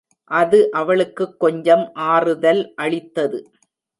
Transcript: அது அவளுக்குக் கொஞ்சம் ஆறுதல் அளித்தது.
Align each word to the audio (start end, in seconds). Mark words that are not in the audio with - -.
அது 0.31 0.59
அவளுக்குக் 0.71 1.39
கொஞ்சம் 1.39 1.83
ஆறுதல் 2.07 2.73
அளித்தது. 2.75 3.39